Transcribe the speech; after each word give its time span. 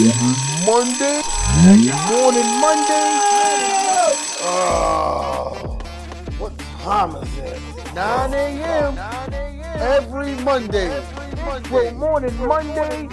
Monday? 0.00 1.20
Morning 2.08 2.50
Monday? 2.58 3.20
Oh, 4.42 5.78
what 6.38 6.58
time 6.58 7.16
is 7.16 7.38
it? 7.38 7.94
9 7.94 8.32
a.m. 8.32 8.98
Every 9.78 10.34
Monday. 10.36 10.88
Well, 11.70 11.92
morning 11.92 12.34
Monday. 12.38 13.08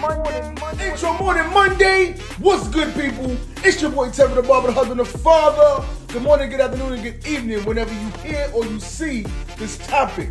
It's 0.80 1.02
your 1.02 1.20
morning 1.20 1.52
Monday. 1.52 2.14
What's 2.40 2.70
good, 2.70 2.94
people? 2.94 3.36
It's 3.66 3.82
your 3.82 3.92
boy 3.92 4.10
Terah 4.10 4.36
the 4.36 4.42
Barber, 4.42 4.68
the 4.68 4.74
husband, 4.74 5.02
the 5.02 5.06
father. 5.06 5.86
Good 6.08 6.22
morning, 6.22 6.50
good 6.50 6.62
afternoon, 6.62 6.94
and 6.94 7.04
good 7.04 7.28
evening 7.28 7.66
whenever 7.66 7.92
you 7.94 8.10
hear 8.24 8.50
or 8.54 8.64
you 8.66 8.80
see 8.80 9.24
this 9.58 9.78
topic. 9.80 10.30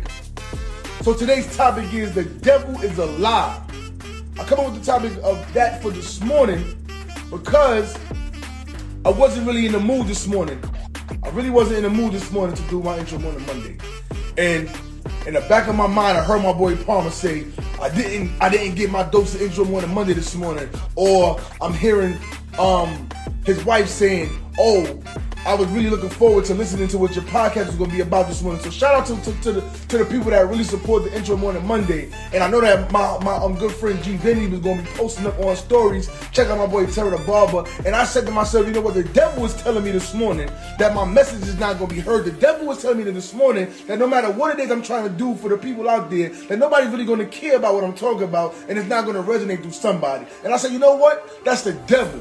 So 1.03 1.13
today's 1.13 1.55
topic 1.55 1.93
is 1.93 2.15
the 2.15 2.23
devil 2.23 2.81
is 2.81 2.97
a 2.97 3.05
lie. 3.05 3.66
I 4.39 4.43
come 4.43 4.59
up 4.59 4.71
with 4.71 4.79
the 4.79 4.85
topic 4.85 5.11
of 5.23 5.53
that 5.53 5.81
for 5.81 5.89
this 5.89 6.21
morning 6.21 6.77
because 7.31 7.97
I 9.03 9.09
wasn't 9.09 9.47
really 9.47 9.65
in 9.65 9.71
the 9.71 9.79
mood 9.79 10.07
this 10.07 10.27
morning. 10.27 10.63
I 11.23 11.29
really 11.29 11.49
wasn't 11.49 11.77
in 11.77 11.83
the 11.83 11.89
mood 11.89 12.13
this 12.13 12.31
morning 12.31 12.55
to 12.55 12.61
do 12.63 12.81
my 12.81 12.97
intro 12.99 13.17
Monday. 13.17 13.77
And 14.37 14.69
in 15.25 15.33
the 15.33 15.41
back 15.49 15.67
of 15.67 15.75
my 15.75 15.87
mind, 15.87 16.17
I 16.17 16.23
heard 16.23 16.43
my 16.43 16.53
boy 16.53 16.75
Palmer 16.75 17.09
say, 17.09 17.47
I 17.81 17.89
didn't 17.89 18.31
I 18.39 18.49
didn't 18.49 18.75
get 18.75 18.91
my 18.91 19.03
dose 19.03 19.33
of 19.33 19.41
intro 19.41 19.65
morning 19.65 19.93
Monday 19.93 20.13
this 20.13 20.35
morning. 20.35 20.69
Or 20.95 21.39
I'm 21.59 21.73
hearing 21.73 22.17
um 22.59 23.09
his 23.43 23.63
wife 23.65 23.87
saying, 23.87 24.29
Oh, 24.59 25.01
I 25.47 25.53
was 25.53 25.69
really 25.69 25.89
looking 25.89 26.09
forward 26.09 26.43
to 26.45 26.53
listening 26.53 26.89
to 26.89 26.97
what 26.97 27.15
your 27.15 27.23
podcast 27.23 27.67
was 27.67 27.75
going 27.77 27.89
to 27.89 27.95
be 27.95 28.01
about 28.01 28.27
this 28.27 28.43
morning. 28.43 28.61
So 28.61 28.69
shout 28.69 28.95
out 28.95 29.05
to, 29.07 29.15
to, 29.31 29.41
to, 29.43 29.51
the 29.53 29.61
to 29.87 29.97
the 29.99 30.03
people 30.03 30.29
that 30.31 30.45
really 30.45 30.65
support 30.65 31.05
the 31.05 31.15
intro 31.15 31.37
morning 31.37 31.65
Monday. 31.65 32.11
And 32.33 32.43
I 32.43 32.49
know 32.49 32.59
that 32.59 32.91
my 32.91 33.17
my 33.23 33.35
um, 33.35 33.57
good 33.57 33.71
friend 33.71 34.03
G 34.03 34.17
Vinny 34.17 34.47
was 34.47 34.59
going 34.59 34.79
to 34.79 34.83
be 34.83 34.89
posting 34.97 35.25
up 35.25 35.39
on 35.39 35.55
stories. 35.55 36.09
Check 36.33 36.49
out 36.49 36.57
my 36.57 36.67
boy 36.67 36.85
Terah 36.87 37.11
the 37.11 37.23
Barber. 37.23 37.63
And 37.85 37.95
I 37.95 38.03
said 38.03 38.25
to 38.25 38.31
myself, 38.33 38.67
you 38.67 38.73
know 38.73 38.81
what? 38.81 38.93
The 38.95 39.05
devil 39.05 39.41
was 39.41 39.55
telling 39.55 39.85
me 39.85 39.91
this 39.91 40.13
morning 40.13 40.51
that 40.79 40.93
my 40.93 41.05
message 41.05 41.43
is 41.43 41.57
not 41.57 41.77
going 41.77 41.91
to 41.91 41.95
be 41.95 42.01
heard. 42.01 42.25
The 42.25 42.31
devil 42.31 42.67
was 42.67 42.81
telling 42.81 42.97
me 42.97 43.09
this 43.09 43.33
morning 43.33 43.71
that 43.87 43.99
no 43.99 44.05
matter 44.05 44.29
what 44.29 44.59
it 44.59 44.61
is 44.61 44.69
I'm 44.69 44.83
trying 44.83 45.05
to 45.05 45.17
do 45.17 45.33
for 45.35 45.47
the 45.47 45.57
people 45.57 45.87
out 45.87 46.09
there, 46.09 46.27
that 46.27 46.59
nobody's 46.59 46.89
really 46.89 47.05
going 47.05 47.19
to 47.19 47.25
care 47.25 47.55
about 47.55 47.73
what 47.73 47.85
I'm 47.85 47.95
talking 47.95 48.23
about, 48.23 48.53
and 48.67 48.77
it's 48.77 48.89
not 48.89 49.05
going 49.05 49.15
to 49.15 49.23
resonate 49.23 49.61
through 49.61 49.71
somebody. 49.71 50.25
And 50.43 50.53
I 50.53 50.57
said, 50.57 50.73
you 50.73 50.79
know 50.79 50.95
what? 50.95 51.45
That's 51.45 51.61
the 51.61 51.71
devil. 51.87 52.19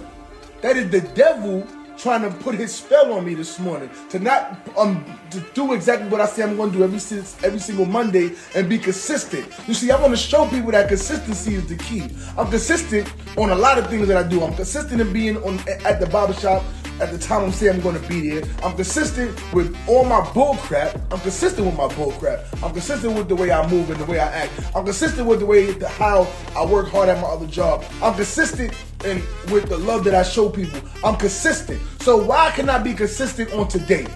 That 0.62 0.76
is 0.76 0.90
the 0.90 1.00
devil 1.00 1.66
trying 1.98 2.22
to 2.22 2.30
put 2.38 2.54
his 2.54 2.74
spell 2.74 3.12
on 3.12 3.24
me 3.24 3.34
this 3.34 3.58
morning 3.58 3.90
to 4.10 4.18
not 4.18 4.58
um 4.76 5.04
to 5.30 5.40
do 5.54 5.72
exactly 5.72 6.08
what 6.08 6.20
I 6.20 6.26
say 6.26 6.42
I'm 6.42 6.56
going 6.56 6.70
to 6.72 6.78
do 6.78 6.84
every 6.84 6.98
since 6.98 7.42
every 7.42 7.58
single 7.58 7.86
Monday 7.86 8.32
and 8.54 8.68
be 8.68 8.78
consistent. 8.78 9.46
You 9.66 9.74
see, 9.74 9.90
I 9.90 10.00
want 10.00 10.12
to 10.12 10.16
show 10.16 10.46
people 10.48 10.70
that 10.72 10.88
consistency 10.88 11.54
is 11.54 11.66
the 11.66 11.76
key. 11.76 12.08
I'm 12.36 12.50
consistent 12.50 13.12
on 13.36 13.50
a 13.50 13.54
lot 13.54 13.78
of 13.78 13.88
things 13.88 14.08
that 14.08 14.16
I 14.16 14.28
do. 14.28 14.42
I'm 14.42 14.54
consistent 14.54 15.00
in 15.00 15.12
being 15.12 15.36
on 15.42 15.58
at 15.84 16.00
the 16.00 16.06
barbershop 16.06 16.62
at 17.00 17.10
the 17.10 17.18
time 17.18 17.44
I'm 17.44 17.52
saying 17.52 17.76
I'm 17.76 17.80
going 17.80 18.00
to 18.00 18.08
be 18.08 18.30
there. 18.30 18.44
I'm 18.62 18.74
consistent 18.74 19.30
with 19.52 19.76
all 19.88 20.04
my 20.04 20.20
bullcrap. 20.20 21.00
I'm 21.12 21.20
consistent 21.20 21.66
with 21.66 21.76
my 21.76 21.88
bullcrap. 21.88 22.44
I'm 22.62 22.72
consistent 22.72 23.14
with 23.14 23.28
the 23.28 23.36
way 23.36 23.50
I 23.50 23.68
move 23.70 23.90
and 23.90 24.00
the 24.00 24.06
way 24.06 24.18
I 24.18 24.28
act. 24.28 24.52
I'm 24.74 24.84
consistent 24.84 25.26
with 25.26 25.40
the 25.40 25.46
way 25.46 25.72
the, 25.72 25.88
how 25.88 26.26
I 26.54 26.64
work 26.64 26.88
hard 26.88 27.08
at 27.08 27.20
my 27.20 27.28
other 27.28 27.46
job. 27.46 27.84
I'm 28.02 28.14
consistent 28.14 28.72
and 29.04 29.22
with 29.50 29.68
the 29.68 29.76
love 29.76 30.04
that 30.04 30.14
I 30.14 30.22
show 30.22 30.48
people. 30.48 30.80
I'm 31.04 31.16
consistent. 31.16 31.80
So 32.00 32.16
why 32.16 32.50
can 32.52 32.70
I 32.70 32.78
be 32.78 32.94
consistent 32.94 33.52
on 33.52 33.68
today? 33.68 34.06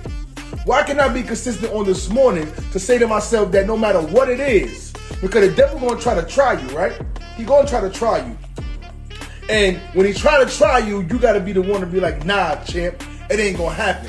Why 0.64 0.82
can 0.82 1.00
I 1.00 1.08
be 1.08 1.22
consistent 1.22 1.72
on 1.72 1.84
this 1.84 2.08
morning 2.08 2.50
to 2.72 2.78
say 2.78 2.98
to 2.98 3.06
myself 3.06 3.52
that 3.52 3.66
no 3.66 3.76
matter 3.76 4.00
what 4.00 4.28
it 4.28 4.40
is, 4.40 4.92
because 5.20 5.48
the 5.48 5.54
devil 5.54 5.80
gonna 5.80 6.00
try 6.00 6.14
to 6.14 6.26
try 6.26 6.60
you, 6.60 6.68
right? 6.76 6.98
He 7.36 7.44
gonna 7.44 7.68
try 7.68 7.80
to 7.80 7.90
try 7.90 8.26
you. 8.26 8.36
And 9.50 9.78
when 9.94 10.06
he 10.06 10.12
try 10.12 10.42
to 10.44 10.48
try 10.48 10.78
you, 10.78 11.00
you 11.00 11.18
gotta 11.18 11.40
be 11.40 11.52
the 11.52 11.60
one 11.60 11.80
to 11.80 11.86
be 11.86 11.98
like, 11.98 12.24
nah, 12.24 12.54
champ, 12.62 13.02
it 13.28 13.40
ain't 13.40 13.58
gonna 13.58 13.74
happen. 13.74 14.08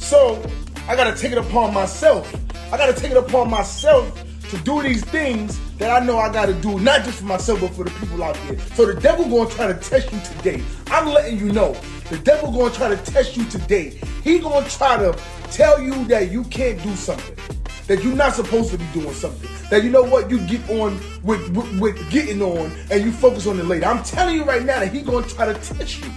So 0.00 0.44
I 0.88 0.96
gotta 0.96 1.16
take 1.16 1.30
it 1.30 1.38
upon 1.38 1.72
myself. 1.72 2.34
I 2.72 2.76
gotta 2.76 2.92
take 2.92 3.12
it 3.12 3.16
upon 3.16 3.48
myself 3.48 4.24
to 4.50 4.58
do 4.58 4.82
these 4.82 5.04
things 5.04 5.60
that 5.76 6.02
I 6.02 6.04
know 6.04 6.18
I 6.18 6.32
gotta 6.32 6.52
do, 6.54 6.80
not 6.80 7.04
just 7.04 7.20
for 7.20 7.26
myself, 7.26 7.60
but 7.60 7.70
for 7.70 7.84
the 7.84 7.92
people 7.92 8.24
out 8.24 8.36
there. 8.48 8.58
So 8.74 8.84
the 8.84 9.00
devil 9.00 9.24
gonna 9.28 9.48
try 9.48 9.68
to 9.68 9.74
test 9.74 10.12
you 10.12 10.18
today. 10.20 10.60
I'm 10.88 11.06
letting 11.06 11.38
you 11.38 11.52
know. 11.52 11.74
The 12.10 12.18
devil 12.18 12.50
gonna 12.50 12.74
try 12.74 12.88
to 12.88 12.96
test 13.12 13.36
you 13.36 13.44
today. 13.44 14.00
He 14.24 14.40
gonna 14.40 14.68
try 14.68 14.96
to 14.96 15.16
tell 15.52 15.80
you 15.80 16.04
that 16.06 16.32
you 16.32 16.42
can't 16.44 16.82
do 16.82 16.96
something. 16.96 17.36
That 17.86 18.02
you're 18.02 18.14
not 18.14 18.34
supposed 18.34 18.70
to 18.70 18.78
be 18.78 18.86
doing 18.92 19.12
something. 19.12 19.50
That 19.70 19.84
you 19.84 19.90
know 19.90 20.04
what 20.04 20.30
you 20.30 20.38
get 20.46 20.68
on 20.70 21.00
with, 21.22 21.56
with, 21.56 21.80
with 21.80 22.10
getting 22.10 22.40
on 22.42 22.72
and 22.90 23.04
you 23.04 23.12
focus 23.12 23.46
on 23.46 23.58
it 23.58 23.64
later. 23.64 23.86
I'm 23.86 24.02
telling 24.04 24.36
you 24.36 24.44
right 24.44 24.62
now 24.62 24.80
that 24.80 24.92
he 24.92 25.02
gonna 25.02 25.26
try 25.26 25.46
to 25.46 25.54
test 25.54 26.04
you. 26.04 26.10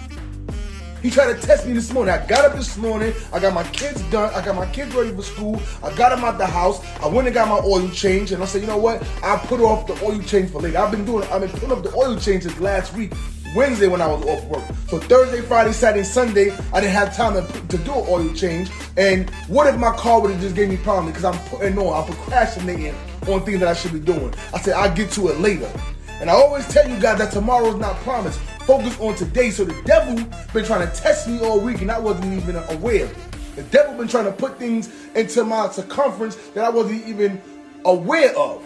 He 1.05 1.11
tried 1.11 1.39
to 1.39 1.39
test 1.39 1.67
me 1.67 1.73
this 1.73 1.93
morning. 1.93 2.15
I 2.15 2.25
got 2.25 2.45
up 2.45 2.55
this 2.55 2.77
morning. 2.77 3.13
I 3.31 3.39
got 3.39 3.53
my 3.53 3.63
kids 3.65 4.01
done. 4.09 4.33
I 4.33 4.43
got 4.43 4.55
my 4.55 4.65
kids 4.71 4.95
ready 4.95 5.11
for 5.15 5.21
school. 5.21 5.61
I 5.83 5.95
got 5.95 6.09
them 6.09 6.25
out 6.25 6.39
the 6.39 6.47
house. 6.47 6.83
I 6.99 7.07
went 7.07 7.27
and 7.27 7.33
got 7.35 7.47
my 7.47 7.59
oil 7.63 7.87
change. 7.89 8.31
And 8.31 8.41
I 8.41 8.47
said, 8.47 8.61
you 8.61 8.67
know 8.67 8.77
what? 8.77 9.07
I 9.21 9.37
put 9.37 9.59
off 9.59 9.85
the 9.85 9.93
oil 10.03 10.19
change 10.23 10.49
for 10.49 10.61
later. 10.61 10.79
I've 10.79 10.89
been 10.89 11.05
doing. 11.05 11.23
I've 11.29 11.41
been 11.41 11.51
putting 11.51 11.71
up 11.71 11.83
the 11.83 11.93
oil 11.93 12.17
changes 12.17 12.59
last 12.59 12.95
week. 12.95 13.13
Wednesday 13.55 13.87
when 13.87 14.01
I 14.01 14.07
was 14.07 14.25
off 14.25 14.43
work. 14.45 14.63
So 14.87 14.99
Thursday, 14.99 15.41
Friday, 15.41 15.71
Saturday, 15.71 16.03
Sunday, 16.03 16.51
I 16.73 16.81
didn't 16.81 16.93
have 16.93 17.15
time 17.15 17.33
to, 17.33 17.67
to 17.67 17.77
do 17.83 17.93
an 17.93 18.05
oil 18.07 18.33
change. 18.33 18.69
And 18.97 19.29
what 19.47 19.67
if 19.67 19.79
my 19.79 19.95
car 19.95 20.19
would 20.21 20.31
have 20.31 20.41
just 20.41 20.55
gave 20.55 20.69
me 20.69 20.77
problems 20.77 21.15
because 21.15 21.25
I'm 21.25 21.47
putting 21.47 21.77
on, 21.77 22.03
I'm 22.03 22.13
procrastinating 22.13 22.93
on 23.27 23.45
things 23.45 23.59
that 23.61 23.69
I 23.69 23.73
should 23.73 23.93
be 23.93 23.99
doing. 23.99 24.33
I 24.53 24.59
said 24.59 24.73
I'll 24.73 24.93
get 24.93 25.09
to 25.11 25.29
it 25.29 25.39
later. 25.39 25.71
And 26.19 26.29
I 26.29 26.33
always 26.33 26.67
tell 26.67 26.87
you 26.87 26.99
guys 26.99 27.17
that 27.19 27.31
tomorrow 27.31 27.67
is 27.67 27.75
not 27.75 27.95
promised. 27.97 28.39
Focus 28.65 28.99
on 28.99 29.15
today. 29.15 29.51
So 29.51 29.63
the 29.63 29.79
devil 29.83 30.15
been 30.53 30.65
trying 30.65 30.87
to 30.87 30.93
test 30.93 31.27
me 31.27 31.39
all 31.39 31.59
week 31.59 31.81
and 31.81 31.91
I 31.91 31.99
wasn't 31.99 32.33
even 32.33 32.55
aware. 32.55 33.09
The 33.55 33.63
devil 33.63 33.95
been 33.97 34.07
trying 34.07 34.25
to 34.25 34.31
put 34.31 34.59
things 34.59 34.93
into 35.15 35.43
my 35.43 35.69
circumference 35.69 36.35
that 36.53 36.65
I 36.65 36.69
wasn't 36.69 37.05
even 37.07 37.41
aware 37.85 38.35
of. 38.37 38.63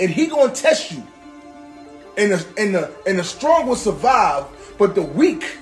And 0.00 0.10
he 0.10 0.26
gonna 0.26 0.52
test 0.52 0.92
you. 0.92 1.06
And 2.16 2.32
the 2.32 2.46
and 2.56 2.74
the 2.74 2.94
and 3.06 3.18
the 3.18 3.24
strong 3.24 3.66
will 3.66 3.76
survive, 3.76 4.46
but 4.78 4.94
the 4.94 5.02
weak, 5.02 5.58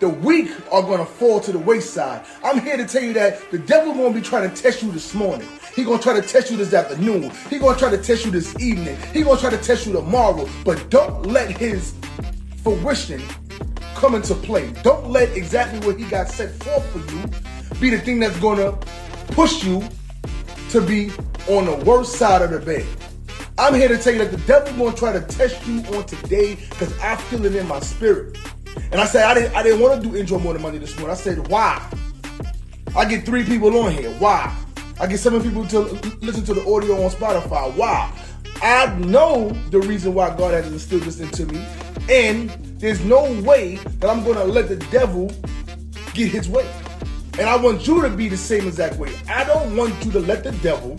the 0.00 0.08
weak 0.08 0.50
are 0.72 0.82
gonna 0.82 1.04
fall 1.04 1.40
to 1.40 1.52
the 1.52 1.58
wayside. 1.58 2.24
I'm 2.42 2.60
here 2.60 2.76
to 2.76 2.86
tell 2.86 3.02
you 3.02 3.12
that 3.14 3.50
the 3.50 3.58
devil 3.58 3.92
gonna 3.92 4.14
be 4.14 4.22
trying 4.22 4.50
to 4.50 4.62
test 4.62 4.82
you 4.82 4.90
this 4.90 5.14
morning. 5.14 5.48
He 5.74 5.84
gonna 5.84 6.02
try 6.02 6.18
to 6.18 6.26
test 6.26 6.50
you 6.50 6.56
this 6.56 6.72
afternoon. 6.72 7.30
He 7.50 7.58
gonna 7.58 7.78
try 7.78 7.90
to 7.90 7.98
test 7.98 8.24
you 8.24 8.30
this 8.30 8.58
evening. 8.58 8.96
He 9.12 9.22
gonna 9.22 9.40
try 9.40 9.50
to 9.50 9.58
test 9.58 9.86
you 9.86 9.92
tomorrow. 9.92 10.48
But 10.64 10.88
don't 10.90 11.26
let 11.26 11.50
his 11.50 11.94
fruition 12.62 13.22
come 13.94 14.14
into 14.14 14.34
play. 14.34 14.72
Don't 14.82 15.10
let 15.10 15.36
exactly 15.36 15.78
what 15.86 15.98
he 15.98 16.04
got 16.06 16.28
set 16.28 16.50
forth 16.62 16.86
for 16.90 16.98
you 17.12 17.52
be 17.82 17.90
the 17.90 17.98
thing 17.98 18.20
that's 18.20 18.38
gonna 18.38 18.70
push 19.32 19.64
you 19.64 19.82
to 20.70 20.80
be 20.80 21.10
on 21.48 21.66
the 21.66 21.84
worst 21.84 22.12
side 22.12 22.40
of 22.40 22.50
the 22.50 22.60
bed. 22.60 22.86
I'm 23.58 23.74
here 23.74 23.88
to 23.88 23.98
tell 23.98 24.14
you 24.14 24.18
that 24.20 24.30
the 24.30 24.38
devil 24.46 24.72
gonna 24.86 24.96
try 24.96 25.12
to 25.12 25.20
test 25.20 25.66
you 25.66 25.80
on 25.94 26.06
today 26.06 26.54
because 26.54 26.98
I 27.00 27.16
feel 27.16 27.44
it 27.44 27.54
in 27.54 27.68
my 27.68 27.80
spirit. 27.80 28.38
And 28.90 29.00
I 29.00 29.04
said 29.04 29.24
I 29.24 29.34
didn't 29.34 29.54
I 29.54 29.62
didn't 29.62 29.80
want 29.80 30.02
to 30.02 30.08
do 30.08 30.16
intro 30.16 30.38
morning 30.38 30.62
Monday 30.62 30.78
this 30.78 30.96
morning. 30.96 31.10
I 31.10 31.18
said 31.18 31.48
why? 31.48 31.86
I 32.96 33.04
get 33.04 33.26
three 33.26 33.44
people 33.44 33.76
on 33.78 33.92
here. 33.92 34.10
Why? 34.12 34.56
I 34.98 35.06
get 35.06 35.18
seven 35.18 35.42
people 35.42 35.66
to 35.68 35.80
listen 36.22 36.44
to 36.44 36.54
the 36.54 36.62
audio 36.62 37.02
on 37.04 37.10
Spotify. 37.10 37.74
Why? 37.76 38.12
I 38.62 38.94
know 39.00 39.50
the 39.70 39.80
reason 39.80 40.14
why 40.14 40.34
God 40.36 40.54
has 40.54 40.66
instilled 40.72 41.02
this 41.02 41.20
into 41.20 41.46
me, 41.46 41.66
and 42.08 42.50
there's 42.78 43.04
no 43.04 43.24
way 43.42 43.76
that 43.76 44.08
I'm 44.08 44.24
gonna 44.24 44.44
let 44.44 44.68
the 44.68 44.76
devil 44.90 45.30
get 46.14 46.30
his 46.30 46.48
way. 46.48 46.68
And 47.38 47.48
I 47.48 47.56
want 47.56 47.86
you 47.86 48.02
to 48.02 48.10
be 48.10 48.28
the 48.28 48.36
same 48.36 48.66
exact 48.66 48.96
way. 48.96 49.12
I 49.28 49.44
don't 49.44 49.74
want 49.76 50.04
you 50.04 50.12
to 50.12 50.20
let 50.20 50.44
the 50.44 50.52
devil 50.62 50.98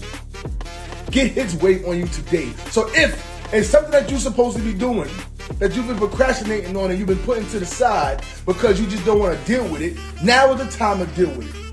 get 1.13 1.31
his 1.31 1.56
way 1.57 1.85
on 1.85 1.97
you 1.97 2.07
today. 2.07 2.50
So 2.72 2.90
if 2.94 3.53
it's 3.53 3.69
something 3.69 3.91
that 3.91 4.09
you're 4.09 4.19
supposed 4.19 4.57
to 4.57 4.63
be 4.63 4.74
doing, 4.74 5.09
that 5.59 5.75
you've 5.75 5.88
been 5.88 5.97
procrastinating 5.97 6.75
on 6.75 6.90
and 6.90 6.97
you've 6.97 7.07
been 7.07 7.19
putting 7.19 7.47
to 7.50 7.59
the 7.59 7.66
side 7.66 8.23
because 8.46 8.82
you 8.82 8.87
just 8.87 9.05
don't 9.05 9.20
want 9.20 9.40
to 9.40 9.46
deal 9.46 9.64
with 9.72 9.82
it, 9.82 9.96
now 10.23 10.52
is 10.52 10.59
the 10.59 10.78
time 10.78 10.97
to 10.97 11.05
deal 11.16 11.29
with 11.37 11.55
it. 11.55 11.64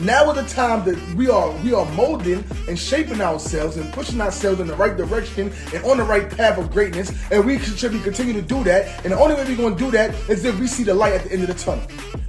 Now 0.00 0.30
is 0.30 0.36
the 0.36 0.54
time 0.54 0.84
that 0.84 1.14
we 1.14 1.28
are 1.28 1.50
we 1.62 1.72
are 1.72 1.84
molding 1.92 2.44
and 2.68 2.78
shaping 2.78 3.20
ourselves 3.20 3.76
and 3.76 3.92
pushing 3.92 4.20
ourselves 4.20 4.60
in 4.60 4.66
the 4.66 4.76
right 4.76 4.96
direction 4.96 5.52
and 5.74 5.84
on 5.84 5.96
the 5.96 6.04
right 6.04 6.28
path 6.28 6.58
of 6.58 6.70
greatness. 6.70 7.12
And 7.30 7.44
we 7.44 7.58
should 7.58 7.92
be 7.92 8.00
continue 8.00 8.32
to 8.32 8.42
do 8.42 8.62
that. 8.64 9.04
And 9.04 9.12
the 9.12 9.18
only 9.18 9.34
way 9.34 9.44
we're 9.44 9.56
going 9.56 9.76
to 9.76 9.84
do 9.84 9.90
that 9.92 10.14
is 10.28 10.44
if 10.44 10.58
we 10.58 10.66
see 10.66 10.84
the 10.84 10.94
light 10.94 11.14
at 11.14 11.24
the 11.24 11.32
end 11.32 11.42
of 11.42 11.48
the 11.48 11.54
tunnel. 11.54 11.84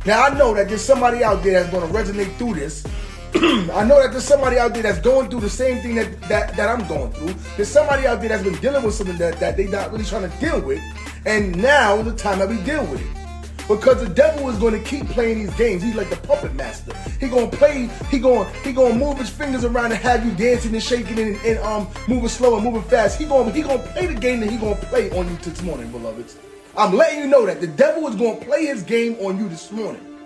Now 0.05 0.25
I 0.25 0.37
know 0.37 0.53
that 0.55 0.67
there's 0.67 0.83
somebody 0.83 1.23
out 1.23 1.43
there 1.43 1.63
that's 1.63 1.71
going 1.71 1.87
to 1.87 1.93
resonate 1.93 2.35
through 2.37 2.55
this. 2.55 2.85
I 3.35 3.85
know 3.85 4.01
that 4.01 4.09
there's 4.11 4.23
somebody 4.23 4.57
out 4.57 4.73
there 4.73 4.83
that's 4.83 4.99
going 4.99 5.29
through 5.29 5.41
the 5.41 5.49
same 5.49 5.81
thing 5.81 5.95
that, 5.95 6.21
that, 6.23 6.55
that 6.57 6.69
I'm 6.69 6.87
going 6.87 7.11
through. 7.11 7.33
There's 7.55 7.69
somebody 7.69 8.07
out 8.07 8.19
there 8.19 8.29
that's 8.29 8.43
been 8.43 8.59
dealing 8.59 8.83
with 8.83 8.95
something 8.95 9.17
that, 9.17 9.39
that 9.39 9.55
they're 9.57 9.67
not 9.67 9.91
really 9.91 10.03
trying 10.03 10.29
to 10.29 10.37
deal 10.39 10.59
with. 10.61 10.81
And 11.25 11.55
now 11.61 11.97
is 11.99 12.05
the 12.05 12.15
time 12.15 12.39
that 12.39 12.49
we 12.49 12.57
deal 12.63 12.85
with 12.85 13.01
it. 13.01 13.67
Because 13.67 14.01
the 14.01 14.09
devil 14.09 14.49
is 14.49 14.57
going 14.57 14.73
to 14.73 14.83
keep 14.89 15.07
playing 15.09 15.39
these 15.39 15.53
games. 15.55 15.83
He's 15.83 15.93
like 15.93 16.09
the 16.09 16.15
puppet 16.15 16.55
master. 16.55 16.91
He 17.19 17.27
gonna 17.27 17.45
play. 17.45 17.87
He 18.09 18.17
gonna 18.17 18.49
he 18.63 18.71
gonna 18.73 18.95
move 18.95 19.19
his 19.19 19.29
fingers 19.29 19.63
around 19.63 19.91
and 19.91 20.01
have 20.01 20.25
you 20.25 20.31
dancing 20.31 20.73
and 20.73 20.81
shaking 20.81 21.19
and, 21.19 21.35
and 21.45 21.59
um 21.59 21.87
moving 22.07 22.29
slow 22.29 22.55
and 22.55 22.65
moving 22.65 22.81
fast. 22.81 23.19
He 23.19 23.25
gonna 23.25 23.51
he 23.51 23.61
gonna 23.61 23.77
play 23.77 24.07
the 24.07 24.19
game 24.19 24.39
that 24.39 24.49
he 24.49 24.57
gonna 24.57 24.75
play 24.75 25.11
on 25.11 25.29
you 25.29 25.35
this 25.35 25.61
morning, 25.61 25.91
beloveds. 25.91 26.37
I'm 26.75 26.95
letting 26.95 27.19
you 27.19 27.27
know 27.27 27.45
that 27.45 27.61
the 27.61 27.67
devil 27.67 28.07
is 28.07 28.15
going 28.15 28.39
to 28.39 28.45
play 28.45 28.65
his 28.65 28.83
game 28.83 29.17
on 29.19 29.37
you 29.37 29.49
this 29.49 29.71
morning. 29.71 30.17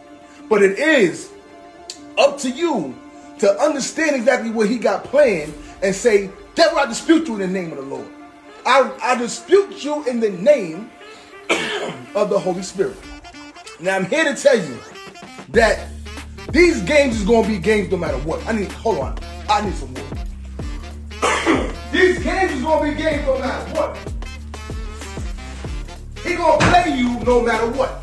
But 0.49 0.61
it 0.61 0.77
is 0.77 1.31
up 2.17 2.37
to 2.39 2.49
you 2.49 2.95
to 3.39 3.59
understand 3.59 4.15
exactly 4.15 4.49
what 4.49 4.69
he 4.69 4.77
got 4.77 5.03
planned 5.05 5.53
and 5.81 5.93
say, 5.93 6.29
Devil, 6.55 6.79
I 6.79 6.85
dispute 6.85 7.27
you 7.27 7.33
in 7.35 7.39
the 7.41 7.47
name 7.47 7.71
of 7.71 7.77
the 7.77 7.83
Lord. 7.83 8.07
I, 8.65 8.91
I 9.01 9.17
dispute 9.17 9.83
you 9.83 10.05
in 10.07 10.19
the 10.19 10.29
name 10.29 10.89
of 12.15 12.29
the 12.29 12.39
Holy 12.39 12.61
Spirit. 12.61 12.95
Now 13.79 13.95
I'm 13.95 14.05
here 14.05 14.23
to 14.23 14.41
tell 14.41 14.57
you 14.57 14.77
that 15.49 15.89
these 16.51 16.81
games 16.83 17.19
is 17.19 17.25
gonna 17.25 17.47
be 17.47 17.57
games 17.57 17.91
no 17.91 17.97
matter 17.97 18.17
what. 18.19 18.45
I 18.47 18.53
need 18.53 18.71
hold 18.71 18.99
on. 18.99 19.17
I 19.49 19.65
need 19.65 19.73
some 19.73 19.93
water. 19.93 20.15
these 21.91 22.23
games 22.23 22.51
is 22.53 22.61
gonna 22.61 22.91
be 22.91 22.97
games 22.97 23.25
no 23.25 23.39
matter 23.39 23.73
what. 23.73 23.97
He 26.23 26.35
gonna 26.35 26.65
play 26.71 26.95
you 26.95 27.19
no 27.21 27.41
matter 27.41 27.69
what. 27.71 28.02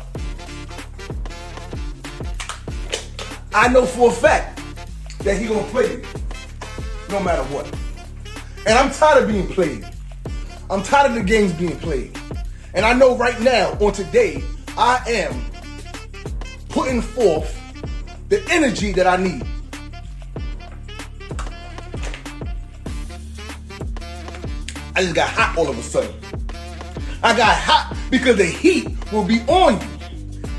I 3.53 3.67
know 3.67 3.85
for 3.85 4.09
a 4.09 4.13
fact 4.13 4.61
that 5.19 5.37
he 5.37 5.47
gonna 5.47 5.63
play 5.63 5.91
you 5.91 6.03
no 7.09 7.19
matter 7.19 7.43
what. 7.53 7.65
And 8.65 8.77
I'm 8.77 8.91
tired 8.91 9.23
of 9.23 9.29
being 9.29 9.47
played. 9.47 9.85
I'm 10.69 10.81
tired 10.81 11.11
of 11.11 11.15
the 11.15 11.23
games 11.23 11.51
being 11.53 11.77
played. 11.79 12.17
And 12.73 12.85
I 12.85 12.93
know 12.93 13.17
right 13.17 13.39
now, 13.41 13.73
on 13.81 13.91
today, 13.91 14.41
I 14.77 15.03
am 15.07 15.45
putting 16.69 17.01
forth 17.01 17.57
the 18.29 18.41
energy 18.49 18.93
that 18.93 19.05
I 19.05 19.17
need. 19.17 19.45
I 24.95 25.03
just 25.03 25.15
got 25.15 25.29
hot 25.29 25.57
all 25.57 25.69
of 25.69 25.77
a 25.77 25.83
sudden. 25.83 26.13
I 27.21 27.35
got 27.35 27.57
hot 27.57 27.97
because 28.09 28.37
the 28.37 28.45
heat 28.45 28.87
will 29.11 29.25
be 29.25 29.41
on 29.41 29.81
you. 29.81 29.87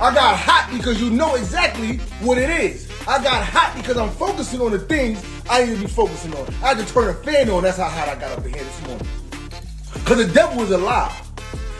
I 0.01 0.13
got 0.13 0.37
hot 0.37 0.69
because 0.77 1.01
you 1.01 1.11
know 1.11 1.37
exactly 1.37 1.99
what 2.21 2.37
it 2.37 2.51
is. 2.51 2.82
I 3.09 3.21
got 3.21 3.45
hot 3.45 3.75
because 3.77 3.97
I'm 3.97 4.11
focusing 4.11 4.61
on 4.61 4.71
the 4.71 4.79
things 4.79 5.25
I 5.51 5.65
need 5.65 5.75
to 5.75 5.81
be 5.81 5.87
focusing 5.89 6.33
on. 6.37 6.47
I 6.63 6.75
had 6.75 6.79
to 6.79 6.87
turn 6.87 7.09
a 7.09 7.15
fan 7.15 7.51
on. 7.51 7.65
That's 7.65 7.77
how 7.77 7.89
hot 7.89 8.09
I 8.09 8.15
got 8.15 8.39
up 8.39 8.45
in 8.45 8.55
here 8.55 8.63
this 8.63 8.87
morning. 8.87 9.07
Because 9.95 10.27
the 10.27 10.33
devil 10.33 10.63
is 10.63 10.71
alive. 10.71 11.13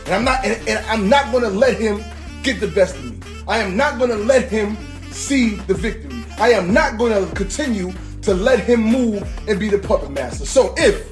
And 0.05 0.15
I'm 0.15 0.25
not 0.25 0.43
and, 0.43 0.67
and 0.67 0.85
I'm 0.87 1.07
not 1.07 1.31
gonna 1.31 1.49
let 1.49 1.79
him 1.79 2.03
get 2.43 2.59
the 2.59 2.67
best 2.67 2.95
of 2.95 3.05
me. 3.05 3.19
I 3.47 3.59
am 3.59 3.77
not 3.77 3.99
gonna 3.99 4.17
let 4.17 4.49
him 4.49 4.77
see 5.11 5.55
the 5.55 5.73
victory. 5.73 6.25
I 6.37 6.49
am 6.49 6.73
not 6.73 6.97
gonna 6.97 7.25
continue 7.27 7.93
to 8.23 8.33
let 8.33 8.59
him 8.59 8.81
move 8.81 9.23
and 9.47 9.57
be 9.57 9.69
the 9.69 9.79
puppet 9.79 10.11
master. 10.11 10.45
So 10.45 10.73
if 10.77 11.09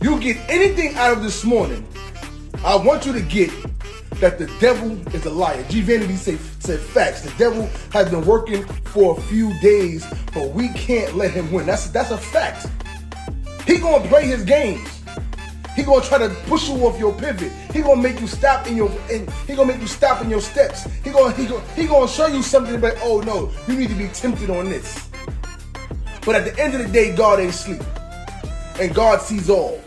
you 0.00 0.20
get 0.20 0.36
anything 0.48 0.94
out 0.94 1.16
of 1.16 1.24
this 1.24 1.44
morning, 1.44 1.86
I 2.64 2.76
want 2.76 3.04
you 3.04 3.12
to 3.12 3.20
get 3.20 3.50
that 4.20 4.38
the 4.38 4.46
devil 4.60 4.92
is 5.14 5.24
a 5.24 5.30
liar. 5.30 5.64
G 5.68 5.80
Vanity 5.80 6.16
said, 6.16 6.38
said 6.58 6.78
facts. 6.78 7.22
The 7.22 7.30
devil 7.38 7.68
has 7.92 8.10
been 8.10 8.24
working 8.24 8.64
for 8.84 9.18
a 9.18 9.20
few 9.22 9.58
days, 9.60 10.06
but 10.34 10.50
we 10.50 10.68
can't 10.68 11.16
let 11.16 11.30
him 11.30 11.50
win. 11.50 11.66
That's 11.66 11.88
that's 11.90 12.10
a 12.10 12.18
fact. 12.18 12.68
He 13.66 13.78
gonna 13.78 14.06
play 14.08 14.26
his 14.26 14.44
games. 14.44 15.02
He 15.74 15.82
gonna 15.82 16.04
try 16.04 16.18
to 16.18 16.28
push 16.46 16.68
you 16.68 16.74
off 16.86 16.98
your 16.98 17.14
pivot. 17.14 17.52
He 17.72 17.80
gonna 17.80 18.00
make 18.00 18.20
you 18.20 18.26
stop 18.26 18.66
in 18.66 18.76
your 18.76 18.90
and 19.10 19.30
he 19.46 19.54
gonna 19.54 19.72
make 19.72 19.80
you 19.80 19.86
stop 19.86 20.22
in 20.22 20.28
your 20.28 20.40
steps. 20.40 20.84
He 21.02 21.10
gonna 21.10 21.34
he 21.34 21.46
gonna 21.46 21.64
he 21.74 21.86
gonna 21.86 22.08
show 22.08 22.26
you 22.26 22.42
something 22.42 22.80
but 22.80 22.98
oh 23.02 23.20
no, 23.20 23.50
you 23.66 23.78
need 23.78 23.88
to 23.88 23.94
be 23.94 24.08
tempted 24.08 24.50
on 24.50 24.68
this. 24.68 25.08
But 26.26 26.36
at 26.36 26.44
the 26.44 26.62
end 26.62 26.74
of 26.74 26.80
the 26.86 26.92
day, 26.92 27.14
God 27.14 27.40
ain't 27.40 27.54
sleep. 27.54 27.82
And 28.78 28.94
God 28.94 29.20
sees 29.22 29.48
all. 29.48 29.80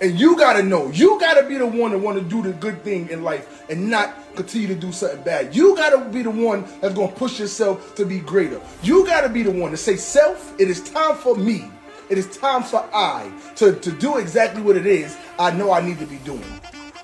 And 0.00 0.18
you 0.18 0.36
gotta 0.36 0.62
know, 0.62 0.88
you 0.90 1.18
gotta 1.20 1.44
be 1.44 1.56
the 1.56 1.66
one 1.66 1.92
that 1.92 1.98
wanna 1.98 2.20
do 2.20 2.42
the 2.42 2.52
good 2.52 2.82
thing 2.82 3.08
in 3.10 3.22
life 3.22 3.64
and 3.70 3.88
not 3.88 4.16
continue 4.34 4.68
to 4.68 4.74
do 4.74 4.92
something 4.92 5.22
bad. 5.22 5.54
You 5.54 5.76
gotta 5.76 6.04
be 6.10 6.22
the 6.22 6.30
one 6.30 6.64
that's 6.80 6.94
gonna 6.94 7.12
push 7.12 7.38
yourself 7.38 7.94
to 7.94 8.04
be 8.04 8.18
greater. 8.18 8.60
You 8.82 9.06
gotta 9.06 9.28
be 9.28 9.42
the 9.42 9.52
one 9.52 9.70
to 9.70 9.76
say, 9.76 9.96
self, 9.96 10.54
it 10.58 10.68
is 10.68 10.82
time 10.82 11.16
for 11.16 11.36
me. 11.36 11.70
It 12.10 12.18
is 12.18 12.36
time 12.36 12.62
for 12.62 12.84
I 12.92 13.32
to, 13.56 13.72
to 13.74 13.92
do 13.92 14.18
exactly 14.18 14.62
what 14.62 14.76
it 14.76 14.86
is 14.86 15.16
I 15.38 15.50
know 15.52 15.72
I 15.72 15.80
need 15.80 15.98
to 16.00 16.06
be 16.06 16.16
doing. 16.18 16.44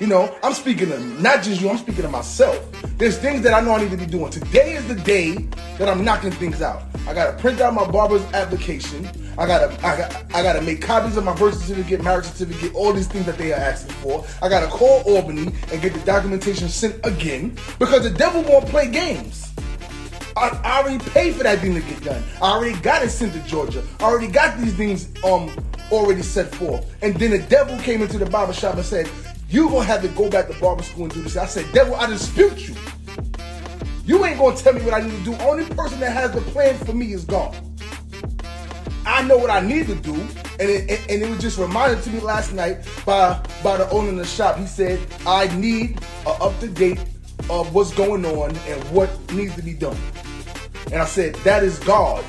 You 0.00 0.06
know, 0.06 0.34
I'm 0.42 0.54
speaking 0.54 0.90
of 0.92 1.20
not 1.20 1.42
just 1.42 1.60
you, 1.60 1.68
I'm 1.68 1.76
speaking 1.76 2.06
of 2.06 2.10
myself. 2.10 2.58
There's 2.96 3.18
things 3.18 3.42
that 3.42 3.52
I 3.52 3.60
know 3.60 3.72
I 3.72 3.82
need 3.82 3.90
to 3.90 3.98
be 3.98 4.06
doing. 4.06 4.30
Today 4.30 4.72
is 4.72 4.88
the 4.88 4.94
day 4.94 5.34
that 5.76 5.90
I'm 5.90 6.02
knocking 6.02 6.30
things 6.30 6.62
out. 6.62 6.84
I 7.06 7.12
gotta 7.12 7.36
print 7.36 7.60
out 7.60 7.74
my 7.74 7.86
barber's 7.86 8.24
application. 8.32 9.06
I 9.36 9.46
gotta, 9.46 9.70
I 9.86 9.98
gotta, 9.98 10.26
I 10.34 10.42
gotta 10.42 10.62
make 10.62 10.80
copies 10.80 11.18
of 11.18 11.24
my 11.24 11.34
birth 11.34 11.62
certificate, 11.62 12.02
marriage 12.02 12.24
certificate, 12.24 12.74
all 12.74 12.94
these 12.94 13.08
things 13.08 13.26
that 13.26 13.36
they 13.36 13.52
are 13.52 13.56
asking 13.56 13.92
for. 13.96 14.24
I 14.40 14.48
gotta 14.48 14.68
call 14.68 15.02
Albany 15.02 15.52
and 15.70 15.82
get 15.82 15.92
the 15.92 16.00
documentation 16.06 16.70
sent 16.70 17.04
again 17.04 17.54
because 17.78 18.02
the 18.02 18.10
devil 18.10 18.42
won't 18.42 18.64
play 18.68 18.90
games. 18.90 19.52
I, 20.34 20.48
I 20.64 20.80
already 20.80 21.04
paid 21.10 21.34
for 21.34 21.42
that 21.42 21.58
thing 21.58 21.74
to 21.74 21.80
get 21.82 22.02
done. 22.02 22.22
I 22.40 22.52
already 22.52 22.80
got 22.80 23.04
it 23.04 23.10
sent 23.10 23.34
to 23.34 23.40
Georgia. 23.40 23.84
I 23.98 24.04
already 24.04 24.28
got 24.28 24.58
these 24.58 24.74
things 24.74 25.10
um 25.24 25.54
already 25.92 26.22
set 26.22 26.54
forth. 26.54 26.90
And 27.02 27.14
then 27.16 27.32
the 27.32 27.38
devil 27.38 27.76
came 27.80 28.00
into 28.00 28.16
the 28.16 28.24
barber 28.24 28.54
shop 28.54 28.76
and 28.76 28.84
said, 28.84 29.10
"You 29.50 29.68
gonna 29.68 29.84
have 29.84 30.02
to 30.02 30.08
go 30.08 30.30
back 30.30 30.48
to 30.48 30.54
barber 30.60 30.82
school 30.82 31.04
and 31.04 31.12
do 31.12 31.22
this." 31.22 31.36
I 31.36 31.46
said, 31.46 31.66
"Devil, 31.72 31.94
I 31.96 32.06
dispute 32.06 32.56
you. 32.68 32.74
You 34.04 34.24
ain't 34.24 34.38
gonna 34.38 34.56
tell 34.56 34.72
me 34.72 34.82
what 34.82 34.94
I 34.94 35.00
need 35.00 35.24
to 35.24 35.30
do. 35.30 35.34
Only 35.36 35.64
person 35.64 36.00
that 36.00 36.12
has 36.12 36.32
the 36.32 36.40
plan 36.40 36.76
for 36.78 36.92
me 36.92 37.12
is 37.12 37.24
God. 37.24 37.56
I 39.06 39.22
know 39.22 39.36
what 39.36 39.50
I 39.50 39.60
need 39.60 39.86
to 39.88 39.94
do." 39.94 40.14
And 40.58 40.68
it, 40.68 41.00
and 41.08 41.22
it 41.22 41.28
was 41.28 41.40
just 41.40 41.58
reminded 41.58 42.02
to 42.04 42.10
me 42.10 42.20
last 42.20 42.52
night 42.52 42.78
by 43.04 43.38
by 43.62 43.76
the 43.76 43.88
owner 43.90 44.10
of 44.10 44.16
the 44.16 44.26
shop. 44.26 44.58
He 44.58 44.66
said, 44.66 45.00
"I 45.26 45.46
need 45.56 46.00
an 46.26 46.34
up 46.40 46.58
to 46.60 46.68
date 46.68 47.00
of 47.48 47.74
what's 47.74 47.92
going 47.92 48.24
on 48.24 48.56
and 48.68 48.84
what 48.92 49.10
needs 49.32 49.54
to 49.56 49.62
be 49.62 49.72
done." 49.72 49.96
And 50.92 51.00
I 51.00 51.04
said, 51.04 51.36
that 51.44 51.62
is 51.62 51.78
God. 51.78 52.24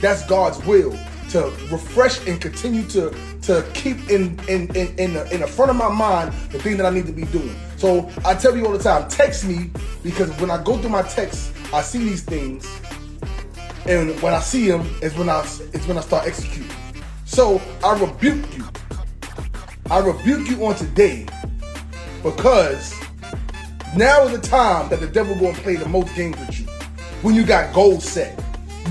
That's 0.00 0.26
God's 0.26 0.58
will 0.66 0.98
to 1.30 1.52
refresh 1.70 2.26
and 2.26 2.40
continue 2.40 2.82
to 2.88 3.14
to 3.42 3.68
keep 3.74 4.10
in 4.10 4.38
in 4.48 4.74
in 4.76 4.94
in 4.98 5.14
the, 5.14 5.28
in 5.32 5.40
the 5.40 5.46
front 5.46 5.70
of 5.70 5.76
my 5.76 5.88
mind 5.88 6.32
the 6.50 6.58
thing 6.58 6.76
that 6.76 6.86
I 6.86 6.90
need 6.90 7.06
to 7.06 7.12
be 7.12 7.24
doing. 7.26 7.54
So 7.76 8.10
I 8.24 8.34
tell 8.34 8.56
you 8.56 8.66
all 8.66 8.72
the 8.72 8.82
time, 8.82 9.08
text 9.08 9.44
me 9.44 9.70
because 10.02 10.30
when 10.40 10.50
I 10.50 10.62
go 10.62 10.76
through 10.78 10.90
my 10.90 11.02
texts, 11.02 11.52
I 11.72 11.82
see 11.82 11.98
these 11.98 12.22
things, 12.22 12.66
and 13.86 14.20
when 14.22 14.34
I 14.34 14.40
see 14.40 14.68
them 14.68 14.82
is 15.02 15.16
when 15.16 15.28
I 15.28 15.40
it's 15.72 15.86
when 15.86 15.96
I 15.96 16.02
start 16.02 16.26
executing. 16.26 16.70
So 17.24 17.60
I 17.84 17.98
rebuke 17.98 18.44
you. 18.56 18.64
I 19.90 19.98
rebuke 19.98 20.48
you 20.48 20.64
on 20.66 20.76
today 20.76 21.26
because 22.22 22.94
now 23.96 24.24
is 24.24 24.32
the 24.32 24.46
time 24.46 24.88
that 24.90 25.00
the 25.00 25.08
devil 25.08 25.34
to 25.34 25.60
play 25.62 25.76
the 25.76 25.88
most 25.88 26.14
games 26.14 26.38
with 26.38 26.60
you 26.60 26.66
when 27.22 27.34
you 27.34 27.44
got 27.44 27.74
goals 27.74 28.04
set. 28.04 28.39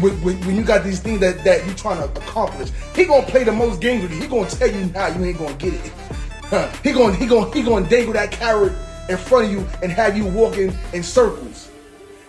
When, 0.02 0.14
when, 0.24 0.56
you 0.56 0.64
got 0.64 0.84
these 0.84 1.00
things 1.00 1.20
that, 1.20 1.44
that 1.44 1.66
you 1.68 1.74
trying 1.74 1.98
to 1.98 2.06
accomplish, 2.06 2.72
he 2.96 3.06
gonna 3.06 3.26
play 3.26 3.44
the 3.44 3.52
most 3.52 3.82
games 3.82 4.04
with 4.04 4.14
you. 4.14 4.22
He 4.22 4.28
gonna 4.28 4.50
tell 4.50 4.70
you 4.70 4.86
now 4.88 5.08
you 5.08 5.26
ain't 5.26 5.38
gonna 5.38 5.54
get 5.56 5.74
it. 5.74 5.92
Huh. 6.50 6.68
He 6.84 6.94
gonna 6.94 7.14
he 7.14 7.28
gonna 7.28 7.54
he 7.54 7.62
gonna 7.62 7.88
dangle 7.88 8.14
that 8.14 8.32
carrot 8.32 8.74
in 9.08 9.18
front 9.18 9.46
of 9.46 9.52
you 9.52 9.68
and 9.84 9.92
have 9.92 10.18
you 10.18 10.26
walking 10.26 10.74
in 10.94 11.04
circles. 11.04 11.70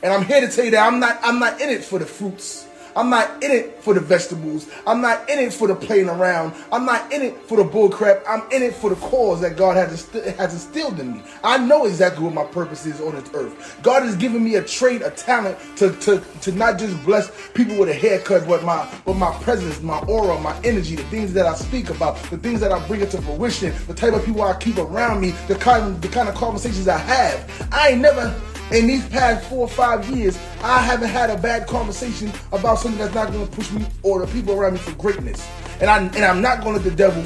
And 0.03 0.13
I'm 0.13 0.27
here 0.27 0.43
to 0.43 0.49
tell 0.55 0.67
you 0.67 0.71
that 0.73 0.87
I'm 0.87 1.01
not 1.01 1.19
I'm 1.23 1.39
not 1.39 1.59
in 1.59 1.71
it 1.71 1.83
for 1.83 1.99
the 1.99 2.05
fruits. 2.05 2.67
I'm 2.97 3.11
not 3.11 3.43
in 3.43 3.51
it 3.51 3.83
for 3.83 3.95
the 3.95 4.01
vegetables. 4.01 4.69
I'm 4.87 5.01
not 5.01 5.29
in 5.29 5.39
it 5.39 5.53
for 5.53 5.69
the 5.69 5.75
playing 5.75 6.09
around. 6.09 6.55
I'm 6.73 6.85
not 6.85 7.13
in 7.13 7.23
it 7.23 7.37
for 7.43 7.57
the 7.57 7.65
bullcrap. 7.65 8.23
I'm 8.29 8.51
in 8.51 8.63
it 8.63 8.75
for 8.75 8.91
the 8.91 8.97
cause 8.97 9.41
that 9.41 9.57
God 9.57 9.77
has, 9.77 9.93
inst- 9.93 10.37
has 10.37 10.53
instilled 10.53 11.01
in 11.01 11.15
me. 11.15 11.23
I 11.45 11.59
know 11.59 11.87
exactly 11.87 12.25
what 12.25 12.35
my 12.35 12.45
purpose 12.45 12.87
is 12.87 13.01
on 13.01 13.15
this 13.15 13.31
earth. 13.35 13.79
God 13.83 14.03
has 14.03 14.17
given 14.17 14.43
me 14.43 14.57
a 14.57 14.63
trade, 14.63 15.03
a 15.03 15.11
talent 15.11 15.59
to, 15.77 15.93
to, 16.01 16.23
to 16.43 16.53
not 16.53 16.79
just 16.79 17.03
bless 17.05 17.31
people 17.55 17.77
with 17.77 17.89
a 17.89 17.95
haircut, 17.95 18.47
but 18.47 18.63
my 18.65 18.89
but 19.05 19.15
my 19.15 19.33
presence, 19.43 19.81
my 19.83 19.99
aura, 20.01 20.39
my 20.41 20.59
energy, 20.63 20.97
the 20.97 21.05
things 21.05 21.33
that 21.35 21.47
I 21.47 21.55
speak 21.55 21.91
about, 21.91 22.17
the 22.31 22.39
things 22.39 22.61
that 22.61 22.73
I 22.73 22.87
bring 22.87 23.01
into 23.01 23.21
fruition, 23.23 23.73
the 23.87 23.95
type 23.95 24.15
of 24.15 24.25
people 24.25 24.43
I 24.43 24.57
keep 24.59 24.79
around 24.79 25.21
me, 25.21 25.31
the 25.49 25.55
kind 25.55 26.01
the 26.03 26.09
kind 26.09 26.29
of 26.29 26.35
conversations 26.35 26.89
I 26.89 26.99
have. 26.99 27.69
I 27.73 27.91
ain't 27.91 28.01
never 28.01 28.35
in 28.73 28.87
these 28.87 29.07
past 29.09 29.49
four 29.49 29.61
or 29.61 29.69
five 29.69 30.09
years, 30.11 30.39
I 30.63 30.79
haven't 30.79 31.09
had 31.09 31.31
a 31.31 31.37
bad 31.37 31.67
conversation 31.67 32.33
about 32.53 32.79
something 32.79 32.99
that's 32.99 33.15
not 33.15 33.33
going 33.33 33.47
to 33.47 33.53
push 33.53 33.71
me 33.73 33.85
or 34.03 34.25
the 34.25 34.33
people 34.33 34.55
around 34.55 34.75
me 34.75 34.79
for 34.79 34.93
greatness. 34.93 35.47
And 35.81 35.91
I 35.91 35.99
and 35.99 36.25
I'm 36.25 36.41
not 36.41 36.63
going 36.63 36.77
to 36.77 36.83
let 36.83 36.91
the 36.91 36.97
devil 36.97 37.23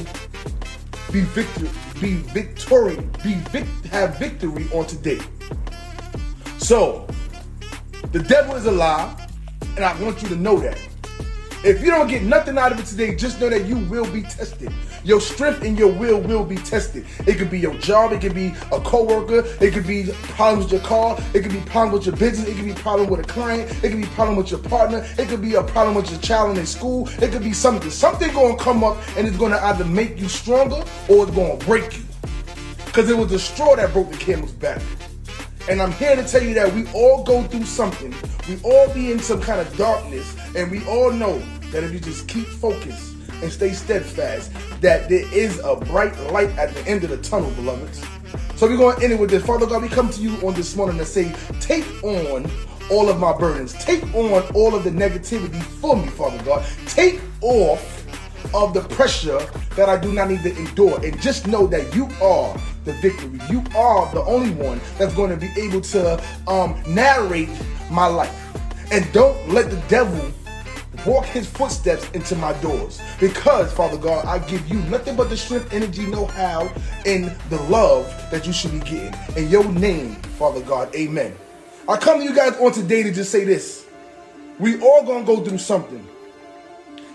be 1.11 1.21
victor, 1.21 1.69
be 1.99 2.15
victorious, 2.33 3.03
be 3.23 3.35
vic, 3.51 3.65
have 3.91 4.17
victory 4.17 4.67
on 4.73 4.85
today. 4.85 5.19
So, 6.57 7.07
the 8.11 8.19
devil 8.19 8.55
is 8.55 8.65
a 8.65 8.71
lie, 8.71 9.27
and 9.75 9.85
I 9.85 10.01
want 10.01 10.21
you 10.23 10.29
to 10.29 10.35
know 10.35 10.59
that. 10.59 10.79
If 11.63 11.81
you 11.81 11.87
don't 11.87 12.07
get 12.07 12.23
nothing 12.23 12.57
out 12.57 12.71
of 12.71 12.79
it 12.79 12.85
today, 12.85 13.15
just 13.15 13.39
know 13.39 13.49
that 13.49 13.65
you 13.65 13.77
will 13.77 14.09
be 14.11 14.21
tested. 14.23 14.71
Your 15.05 15.21
strength 15.21 15.61
and 15.61 15.77
your 15.77 15.93
will 15.93 16.19
will 16.19 16.43
be 16.43 16.55
tested. 16.55 17.05
It 17.27 17.35
could 17.35 17.51
be 17.51 17.59
your 17.59 17.75
job, 17.75 18.11
it 18.11 18.21
could 18.21 18.33
be 18.33 18.47
a 18.71 18.79
coworker, 18.79 19.45
it 19.63 19.71
could 19.71 19.85
be 19.85 20.07
problems 20.33 20.65
with 20.65 20.81
your 20.81 20.89
car, 20.89 21.15
it 21.35 21.43
could 21.43 21.53
be 21.53 21.61
problems 21.61 22.07
with 22.07 22.19
your 22.19 22.29
business, 22.29 22.49
it 22.49 22.55
could 22.55 22.65
be 22.65 22.73
problem 22.73 23.07
with 23.07 23.19
a 23.19 23.23
client, 23.23 23.71
it 23.83 23.89
could 23.91 24.01
be 24.01 24.07
problem 24.07 24.35
with 24.35 24.49
your 24.49 24.61
partner, 24.61 25.05
it 25.19 25.29
could 25.29 25.43
be 25.43 25.53
a 25.53 25.61
problem 25.61 25.95
with 25.95 26.09
your 26.09 26.19
child 26.21 26.57
in 26.57 26.65
school, 26.65 27.07
it 27.21 27.31
could 27.31 27.43
be 27.43 27.53
something. 27.53 27.91
Something 27.91 28.33
gonna 28.33 28.57
come 28.57 28.83
up 28.83 28.97
and 29.15 29.27
it's 29.27 29.37
gonna 29.37 29.59
either 29.59 29.85
make 29.85 30.19
you 30.19 30.27
stronger 30.27 30.83
or 31.07 31.27
it's 31.27 31.35
gonna 31.35 31.57
break 31.57 31.97
you. 31.97 32.03
Because 32.87 33.07
it 33.07 33.15
was 33.15 33.29
the 33.29 33.37
straw 33.37 33.75
that 33.75 33.93
broke 33.93 34.11
the 34.11 34.17
camel's 34.17 34.53
back. 34.53 34.81
And 35.69 35.83
I'm 35.83 35.91
here 35.91 36.15
to 36.15 36.23
tell 36.23 36.41
you 36.41 36.55
that 36.55 36.73
we 36.73 36.87
all 36.93 37.23
go 37.23 37.43
through 37.43 37.65
something. 37.65 38.11
We 38.49 38.59
all 38.63 38.91
be 38.91 39.11
in 39.11 39.19
some 39.19 39.39
kind 39.39 39.61
of 39.61 39.77
darkness. 39.77 40.35
And 40.55 40.71
we 40.71 40.83
all 40.87 41.11
know 41.11 41.37
that 41.71 41.83
if 41.83 41.91
you 41.91 41.99
just 41.99 42.27
keep 42.27 42.45
focused 42.47 43.14
and 43.45 43.53
stay 43.53 43.71
steadfast, 43.71 44.51
that 44.81 45.07
there 45.07 45.33
is 45.33 45.59
a 45.63 45.75
bright 45.75 46.17
light 46.31 46.49
at 46.57 46.73
the 46.73 46.85
end 46.87 47.03
of 47.03 47.11
the 47.11 47.17
tunnel, 47.17 47.51
beloveds. 47.51 48.03
So 48.55 48.67
we're 48.67 48.77
going 48.77 48.97
to 48.97 49.03
end 49.03 49.13
it 49.13 49.19
with 49.19 49.29
this. 49.29 49.45
Father 49.45 49.65
God, 49.65 49.81
we 49.81 49.87
come 49.87 50.09
to 50.09 50.21
you 50.21 50.35
on 50.45 50.53
this 50.53 50.75
morning 50.75 50.97
to 50.97 51.05
say, 51.05 51.33
take 51.59 51.85
on 52.03 52.49
all 52.91 53.09
of 53.09 53.19
my 53.19 53.37
burdens. 53.37 53.73
Take 53.73 54.03
on 54.15 54.43
all 54.53 54.75
of 54.75 54.83
the 54.83 54.89
negativity 54.89 55.61
for 55.61 55.95
me, 55.95 56.07
Father 56.07 56.43
God. 56.43 56.65
Take 56.87 57.21
off 57.41 58.03
of 58.53 58.73
the 58.73 58.81
pressure 58.81 59.39
that 59.75 59.89
I 59.89 59.97
do 59.97 60.11
not 60.11 60.29
need 60.29 60.43
to 60.43 60.55
endure. 60.55 61.03
And 61.03 61.19
just 61.21 61.47
know 61.47 61.67
that 61.67 61.95
you 61.95 62.05
are 62.21 62.57
the 62.83 62.93
victory. 62.93 63.39
You 63.49 63.63
are 63.75 64.11
the 64.13 64.23
only 64.25 64.51
one 64.51 64.79
that's 64.97 65.13
going 65.13 65.29
to 65.31 65.37
be 65.37 65.51
able 65.57 65.81
to 65.81 66.23
um, 66.47 66.81
narrate 66.87 67.49
my 67.91 68.07
life. 68.07 68.33
And 68.91 69.11
don't 69.13 69.49
let 69.49 69.69
the 69.69 69.77
devil 69.87 70.31
walk 71.05 71.25
his 71.25 71.47
footsteps 71.47 72.09
into 72.11 72.35
my 72.35 72.53
doors. 72.61 73.01
Because, 73.19 73.71
Father 73.73 73.97
God, 73.97 74.25
I 74.25 74.39
give 74.39 74.67
you 74.67 74.79
nothing 74.83 75.15
but 75.15 75.29
the 75.29 75.37
strength, 75.37 75.73
energy, 75.73 76.05
know 76.05 76.25
how, 76.25 76.71
and 77.05 77.25
the 77.49 77.61
love 77.63 78.05
that 78.31 78.45
you 78.47 78.53
should 78.53 78.71
be 78.71 78.79
getting. 78.79 79.13
In 79.35 79.49
your 79.49 79.69
name, 79.71 80.15
Father 80.37 80.61
God, 80.61 80.93
amen. 80.95 81.35
I 81.87 81.97
come 81.97 82.19
to 82.19 82.23
you 82.23 82.35
guys 82.35 82.57
on 82.57 82.71
today 82.71 83.03
to 83.03 83.11
just 83.11 83.31
say 83.31 83.43
this. 83.43 83.85
We 84.59 84.81
all 84.81 85.03
gonna 85.03 85.25
go 85.25 85.43
through 85.43 85.59
something. 85.59 86.07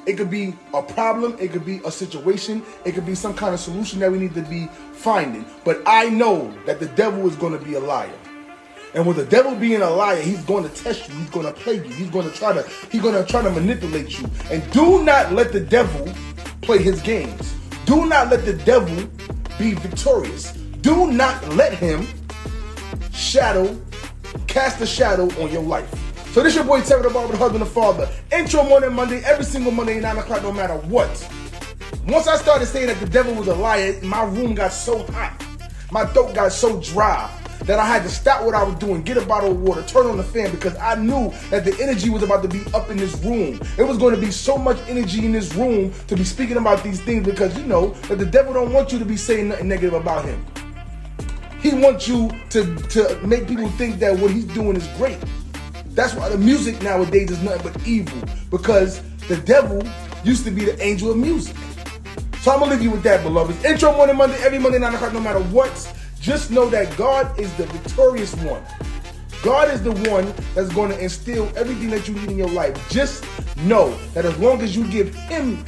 It 0.06 0.16
could 0.16 0.30
be 0.30 0.54
a 0.72 0.82
problem, 0.82 1.36
it 1.38 1.52
could 1.52 1.64
be 1.64 1.80
a 1.84 1.90
situation, 1.90 2.62
it 2.84 2.92
could 2.92 3.04
be 3.04 3.14
some 3.14 3.34
kind 3.34 3.52
of 3.52 3.60
solution 3.60 4.00
that 4.00 4.10
we 4.10 4.18
need 4.18 4.34
to 4.34 4.42
be 4.42 4.66
finding. 4.92 5.44
But 5.64 5.82
I 5.86 6.08
know 6.08 6.52
that 6.64 6.80
the 6.80 6.86
devil 6.86 7.26
is 7.28 7.36
to 7.36 7.58
be 7.58 7.74
a 7.74 7.80
liar. 7.80 8.10
And 8.94 9.06
with 9.06 9.16
the 9.16 9.24
devil 9.24 9.54
being 9.54 9.82
a 9.82 9.90
liar, 9.90 10.20
he's 10.20 10.42
going 10.44 10.68
to 10.68 10.70
test 10.70 11.08
you, 11.08 11.14
he's 11.14 11.30
going 11.30 11.46
to 11.46 11.52
plague 11.52 11.86
you, 11.86 11.92
he's 11.92 12.10
going 12.10 12.28
to 12.28 12.36
try 12.36 12.52
to 12.52 12.68
he's 12.90 13.00
going 13.00 13.14
to 13.14 13.24
try 13.30 13.42
to 13.42 13.50
manipulate 13.50 14.18
you. 14.18 14.28
And 14.50 14.68
do 14.72 15.02
not 15.04 15.32
let 15.32 15.52
the 15.52 15.60
devil 15.60 16.12
play 16.60 16.78
his 16.78 17.00
games. 17.00 17.54
Do 17.86 18.06
not 18.06 18.30
let 18.30 18.44
the 18.44 18.54
devil 18.54 19.08
be 19.58 19.74
victorious. 19.74 20.52
Do 20.82 21.10
not 21.10 21.46
let 21.50 21.72
him 21.72 22.06
shadow 23.12 23.80
cast 24.46 24.80
a 24.80 24.86
shadow 24.86 25.24
on 25.42 25.52
your 25.52 25.62
life. 25.62 25.88
So 26.32 26.42
this 26.42 26.54
your 26.54 26.64
boy 26.64 26.80
Terah 26.80 27.02
the 27.02 27.10
Barber, 27.10 27.32
the 27.32 27.38
husband 27.38 27.62
and 27.62 27.70
father. 27.70 28.08
Intro 28.32 28.64
morning 28.64 28.92
Monday, 28.92 29.22
every 29.24 29.44
single 29.44 29.72
Monday, 29.72 30.00
9 30.00 30.18
o'clock, 30.18 30.42
no 30.42 30.52
matter 30.52 30.76
what. 30.76 31.08
Once 32.06 32.26
I 32.26 32.36
started 32.36 32.66
saying 32.66 32.86
that 32.86 32.98
the 32.98 33.08
devil 33.08 33.34
was 33.34 33.48
a 33.48 33.54
liar, 33.54 34.00
my 34.02 34.24
room 34.24 34.54
got 34.54 34.72
so 34.72 35.04
hot. 35.12 35.44
My 35.92 36.06
throat 36.06 36.34
got 36.34 36.52
so 36.52 36.80
dry 36.80 37.39
that 37.70 37.78
I 37.78 37.86
had 37.86 38.02
to 38.02 38.08
stop 38.08 38.44
what 38.44 38.52
I 38.52 38.64
was 38.64 38.74
doing, 38.80 39.00
get 39.02 39.16
a 39.16 39.24
bottle 39.24 39.52
of 39.52 39.60
water, 39.60 39.84
turn 39.84 40.06
on 40.06 40.16
the 40.16 40.24
fan 40.24 40.50
because 40.50 40.74
I 40.78 40.96
knew 40.96 41.32
that 41.50 41.64
the 41.64 41.72
energy 41.80 42.10
was 42.10 42.24
about 42.24 42.42
to 42.42 42.48
be 42.48 42.64
up 42.74 42.90
in 42.90 42.96
this 42.96 43.14
room. 43.22 43.60
It 43.78 43.84
was 43.84 43.96
going 43.96 44.12
to 44.12 44.20
be 44.20 44.32
so 44.32 44.58
much 44.58 44.76
energy 44.88 45.24
in 45.24 45.30
this 45.30 45.54
room 45.54 45.92
to 46.08 46.16
be 46.16 46.24
speaking 46.24 46.56
about 46.56 46.82
these 46.82 47.00
things 47.00 47.24
because 47.24 47.56
you 47.56 47.64
know 47.64 47.90
that 48.08 48.16
the 48.16 48.26
devil 48.26 48.52
don't 48.52 48.72
want 48.72 48.90
you 48.90 48.98
to 48.98 49.04
be 49.04 49.16
saying 49.16 49.50
nothing 49.50 49.68
negative 49.68 49.94
about 49.94 50.24
him. 50.24 50.44
He 51.60 51.72
wants 51.72 52.08
you 52.08 52.32
to, 52.48 52.74
to 52.74 53.20
make 53.24 53.46
people 53.46 53.68
think 53.68 54.00
that 54.00 54.18
what 54.18 54.32
he's 54.32 54.46
doing 54.46 54.74
is 54.74 54.88
great. 54.96 55.18
That's 55.90 56.14
why 56.14 56.28
the 56.28 56.38
music 56.38 56.82
nowadays 56.82 57.30
is 57.30 57.40
nothing 57.40 57.72
but 57.72 57.86
evil 57.86 58.20
because 58.50 59.00
the 59.28 59.36
devil 59.36 59.80
used 60.24 60.44
to 60.44 60.50
be 60.50 60.64
the 60.64 60.82
angel 60.82 61.12
of 61.12 61.18
music. 61.18 61.54
So 62.40 62.50
I'm 62.50 62.58
gonna 62.58 62.72
leave 62.72 62.82
you 62.82 62.90
with 62.90 63.04
that, 63.04 63.22
beloved. 63.22 63.64
Intro 63.64 63.96
morning 63.96 64.16
Monday, 64.16 64.42
every 64.42 64.58
Monday, 64.58 64.80
9 64.80 64.92
o'clock, 64.92 65.12
no 65.12 65.20
matter 65.20 65.38
what. 65.38 65.70
Just 66.20 66.50
know 66.50 66.68
that 66.68 66.94
God 66.98 67.38
is 67.40 67.52
the 67.54 67.64
victorious 67.64 68.34
one. 68.36 68.62
God 69.42 69.70
is 69.70 69.82
the 69.82 69.92
one 70.10 70.34
that's 70.54 70.68
going 70.74 70.90
to 70.90 71.02
instill 71.02 71.50
everything 71.56 71.88
that 71.90 72.06
you 72.06 72.14
need 72.14 72.30
in 72.30 72.36
your 72.36 72.50
life. 72.50 72.76
Just 72.90 73.24
know 73.60 73.96
that 74.12 74.26
as 74.26 74.36
long 74.38 74.60
as 74.60 74.76
you 74.76 74.86
give 74.88 75.14
Him 75.14 75.64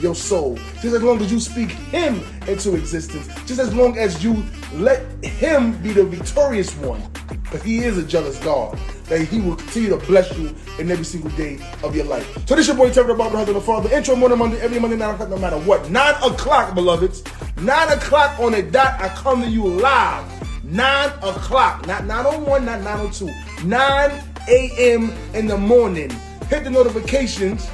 your 0.00 0.16
soul, 0.16 0.56
just 0.80 0.86
as 0.96 1.02
long 1.04 1.20
as 1.20 1.30
you 1.30 1.38
speak 1.38 1.70
Him 1.70 2.20
into 2.48 2.74
existence, 2.74 3.28
just 3.46 3.60
as 3.60 3.72
long 3.72 3.96
as 3.96 4.24
you 4.24 4.42
let 4.74 5.02
Him 5.24 5.80
be 5.82 5.92
the 5.92 6.04
victorious 6.04 6.74
one, 6.78 7.00
because 7.44 7.62
He 7.62 7.78
is 7.84 7.96
a 7.96 8.02
jealous 8.02 8.38
God 8.40 8.76
that 9.04 9.20
He 9.20 9.40
will 9.40 9.54
continue 9.54 9.90
to 9.90 9.98
bless 9.98 10.36
you 10.36 10.52
in 10.80 10.90
every 10.90 11.04
single 11.04 11.30
day 11.32 11.60
of 11.84 11.94
your 11.94 12.06
life. 12.06 12.26
So 12.48 12.56
this 12.56 12.66
your 12.66 12.76
boy 12.76 12.90
Terah 12.90 13.06
the 13.06 13.14
Barber, 13.14 13.36
husband 13.36 13.56
and 13.56 13.64
father. 13.64 13.94
Intro 13.94 14.16
morning 14.16 14.38
Monday, 14.38 14.60
every 14.60 14.80
Monday, 14.80 14.96
9 14.96 15.14
o'clock, 15.14 15.28
no 15.28 15.38
matter 15.38 15.58
what. 15.60 15.88
9 15.90 16.14
o'clock, 16.24 16.74
beloveds. 16.74 17.22
9 17.62 17.88
o'clock 17.90 18.40
on 18.40 18.52
the 18.52 18.62
dot, 18.62 19.00
I 19.00 19.08
come 19.10 19.40
to 19.40 19.48
you 19.48 19.64
live. 19.64 20.64
9 20.64 21.10
o'clock, 21.22 21.86
not 21.86 22.04
901, 22.06 22.64
not 22.64 22.80
902. 22.80 23.66
9 23.66 24.22
a.m. 24.48 25.12
in 25.34 25.46
the 25.46 25.56
morning. 25.56 26.10
Hit 26.48 26.64
the 26.64 26.70
notifications 26.70 27.70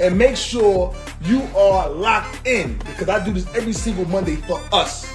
and 0.00 0.16
make 0.16 0.34
sure 0.34 0.94
you 1.20 1.42
are 1.54 1.90
locked 1.90 2.46
in 2.46 2.78
because 2.78 3.10
I 3.10 3.22
do 3.22 3.32
this 3.32 3.46
every 3.54 3.74
single 3.74 4.06
Monday 4.06 4.36
for 4.36 4.58
us. 4.72 5.14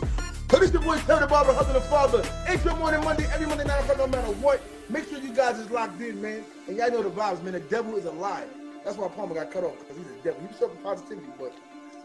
So 0.52 0.60
this 0.60 0.72
your 0.72 0.84
boy 0.84 0.98
Terah 1.00 1.22
the 1.22 1.28
Barber, 1.28 1.52
husband 1.52 1.78
and 1.78 1.86
father. 1.86 2.24
Intro 2.48 2.76
morning 2.76 3.04
Monday, 3.04 3.26
every 3.34 3.48
Monday, 3.48 3.66
9 3.66 3.84
o'clock, 3.84 3.98
no 3.98 4.08
matter 4.08 4.32
what. 4.34 4.62
Make 4.92 5.10
sure 5.10 5.18
you 5.18 5.34
guys 5.34 5.58
is 5.58 5.72
locked 5.72 6.00
in, 6.00 6.22
man. 6.22 6.44
And 6.68 6.78
y'all 6.78 6.92
know 6.92 7.02
the 7.02 7.10
vibes, 7.10 7.42
man. 7.42 7.54
The 7.54 7.62
devil 7.62 7.96
is 7.96 8.06
a 8.06 8.12
liar. 8.12 8.46
That's 8.84 8.96
why 8.96 9.08
Palmer 9.08 9.34
got 9.34 9.50
cut 9.50 9.64
off, 9.64 9.80
because 9.80 9.98
he's 9.98 10.06
a 10.06 10.24
devil. 10.24 10.40
He 10.42 10.48
was 10.48 10.58
showing 10.60 10.78
positivity, 10.84 11.28
but 11.40 11.52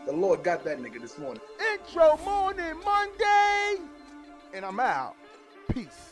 the 0.06 0.12
Lord 0.12 0.42
got 0.42 0.64
that 0.64 0.78
nigga 0.78 1.00
this 1.00 1.18
morning. 1.18 1.42
Intro 1.72 2.18
morning 2.24 2.74
Monday. 2.84 3.76
And 4.52 4.64
I'm 4.64 4.80
out. 4.80 5.14
Peace. 5.72 6.09